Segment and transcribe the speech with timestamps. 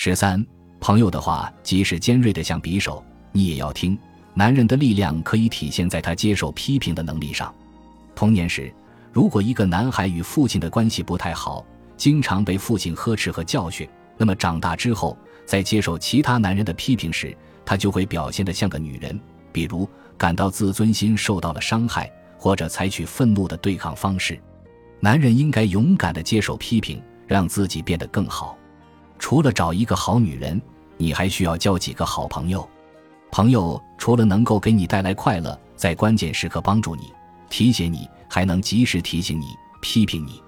[0.00, 0.46] 十三，
[0.78, 3.98] 朋友的话即使尖锐的像匕首，你也要听。
[4.32, 7.52] 男人的力量可以体现在他接受批评的能力上。
[8.14, 8.72] 童年时，
[9.12, 11.66] 如果一个男孩与父亲的关系不太好，
[11.96, 17.36] 经常被父亲呵斥和教训，那么长大之后，在接受其他男人的批评时，
[17.66, 19.18] 他就会表现得像个女人，
[19.50, 19.84] 比如
[20.16, 22.08] 感到自尊心受到了伤害，
[22.38, 24.40] 或者采取愤怒的对抗方式。
[25.00, 28.56] 男人应该勇敢地接受批评，让自己变得更好。
[29.18, 30.60] 除了找一个好女人，
[30.96, 32.66] 你还需要交几个好朋友。
[33.30, 37.12] 朋友除了能够给你带来快乐，在关键时刻帮助你、
[37.50, 39.48] 提携你，还能及时提醒你、
[39.82, 40.42] 批评你。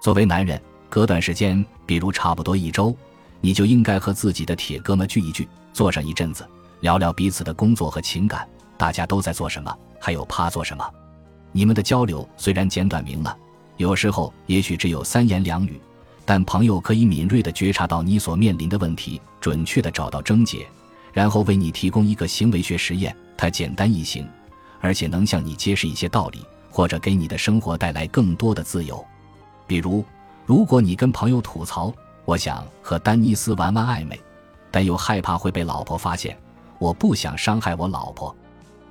[0.00, 2.96] 作为男人，隔段时间，比如差不多一周，
[3.40, 6.44] 你就应该和自己的铁哥们聚一聚，坐上一阵子，
[6.80, 10.84] 聊聊彼此的工作和情感，大家都在做什么，还有怕做什么。
[11.52, 13.36] 你们的交流虽然简短明了，
[13.76, 15.80] 有时候也许只有三言两语，
[16.26, 20.66] 但朋友可以敏锐地觉察到你所面临的问题，准确地找到症结。
[21.12, 24.28] 然后为你提供一个行为学实验，它简单易行，
[24.80, 29.02] 而且能向你揭示一些道理，或者给你的生活带来更多的自由。
[29.66, 30.04] 比如，
[30.44, 31.94] 如果你跟朋友吐槽
[32.26, 34.20] ：“我想和丹尼斯玩玩暧昧，
[34.70, 36.36] 但又害怕会被老婆发现，
[36.78, 38.34] 我不想伤害我老婆。”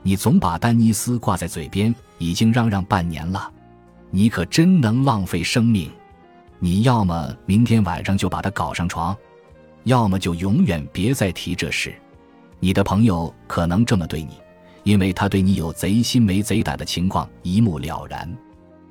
[0.02, 3.52] 你总把丹尼斯挂在嘴边，已经嚷嚷半年了，
[4.09, 5.92] 你可真能浪费生命！
[6.66, 9.16] 你要么明天晚上就把他搞上床，
[9.83, 11.94] 要么就永远别再提这事。
[12.59, 14.39] 你的朋友可能这么对你，
[14.81, 18.27] 因为他对你有贼心没贼胆的情况一目了然。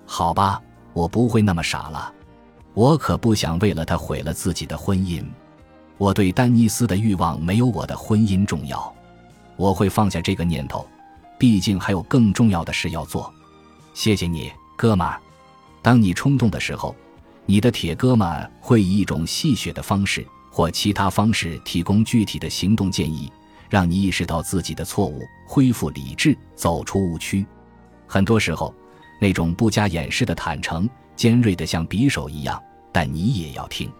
[0.06, 2.14] 好吧，我不会那么傻了，
[2.74, 5.24] 我可不想为了他毁了自己的婚姻。
[5.98, 8.94] 我对丹尼斯的欲望没有我的婚姻重要，
[9.56, 10.86] 我会放下这个念头，
[11.40, 13.34] 毕竟还有更重要的事要做。
[13.94, 15.20] 谢谢你，哥们儿。
[15.82, 16.94] 当你冲动的时候，
[17.46, 23.30] 你的铁哥们会以一种戏谑的方式或其他方式提供具体的行动建议。
[23.70, 27.44] 让你意识到自己的错误，恢复理智，走出误区。
[28.06, 28.72] 很多时候，
[29.20, 33.90] 那种不加掩饰的坦诚，尖锐的像匕首一样，但你也要听。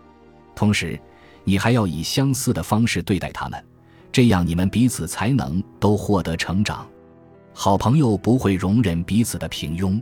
[0.55, 1.01] 同时，
[1.43, 3.65] 你还要以相似的方式对待他们，
[4.13, 6.87] 这样你们彼此才能都获得成长。
[7.53, 10.01] 好朋友不会容忍彼此的平庸。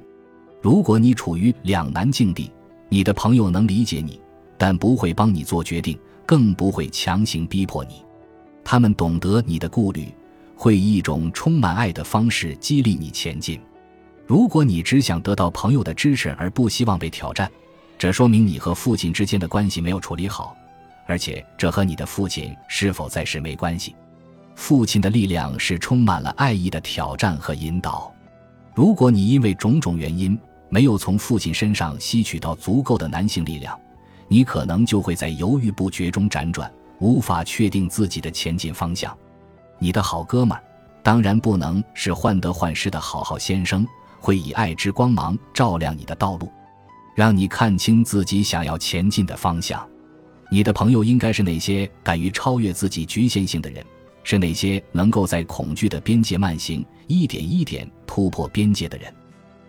[0.61, 2.53] 如果你处于两难境地，
[2.93, 4.21] 你的朋友能理解你，
[4.59, 8.05] 但不会帮你做决定，更不会强行逼迫你。
[8.63, 10.15] 他们懂得你的顾虑，
[10.55, 13.59] 会以一种充满爱的方式激励你前进。
[14.27, 17.51] 如果你只想得到朋友的支持而不希望被挑战，
[17.97, 20.55] 这说明你和父亲之间的关系没有处理好，
[21.07, 23.97] 而且这和你的父亲是否在世没关系。
[24.55, 28.15] 父亲的力量是充满了爱意的挑战和引导。
[28.75, 30.39] 如果你因为种种原因
[30.73, 33.79] 没有从父亲身上吸取到足够的男性力量，
[34.27, 36.73] 你可能就会在犹豫不决中辗转。
[36.99, 39.15] 无法确定自己的前进方向，
[39.79, 40.65] 你的好哥们儿
[41.03, 43.87] 当然不能是患得患失的好好先生，
[44.19, 46.51] 会以爱之光芒照亮你的道路，
[47.15, 49.87] 让你看清自己想要前进的方向。
[50.51, 53.85] 你的朋友应该是那些敢于超越自己局限性的人，
[54.23, 59.13] 是那些能够在恐惧的边界慢行，一点一点突破边界的人。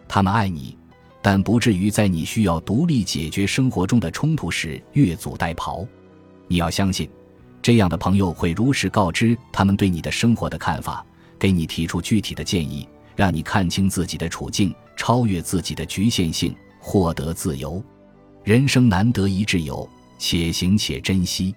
[0.07, 0.77] 他们爱你，
[1.23, 5.87] 但不至于在你需要独立解决生活中的冲突时越俎代庖。
[6.47, 7.09] 你要相信。
[7.61, 11.03] 这样的朋友会如实告知他们对你的生活的看法，
[11.39, 12.85] 给你提出具体的建议，
[13.15, 17.81] 让你看清自己的处境，超越自己的局限性，获得自由。
[18.43, 19.87] 人生难得一挚友，
[20.19, 21.55] 且行且珍惜。